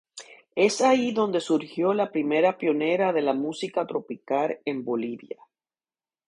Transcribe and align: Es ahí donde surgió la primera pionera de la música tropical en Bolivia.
Es 0.55 0.81
ahí 0.81 1.11
donde 1.11 1.39
surgió 1.39 1.93
la 1.93 2.11
primera 2.11 2.57
pionera 2.57 3.13
de 3.13 3.21
la 3.21 3.33
música 3.35 3.85
tropical 3.85 4.57
en 4.65 4.83
Bolivia. 4.83 5.37